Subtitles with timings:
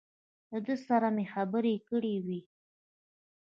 [0.51, 2.39] له ده سره مې خبرې کړې وې.